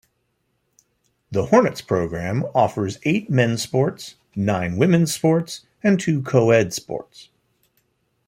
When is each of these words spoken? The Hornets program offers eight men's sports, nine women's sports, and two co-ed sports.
The 1.29 1.45
Hornets 1.45 1.81
program 1.83 2.43
offers 2.55 2.97
eight 3.03 3.29
men's 3.29 3.61
sports, 3.61 4.15
nine 4.35 4.77
women's 4.77 5.13
sports, 5.13 5.67
and 5.83 5.99
two 5.99 6.23
co-ed 6.23 6.73
sports. 6.73 7.29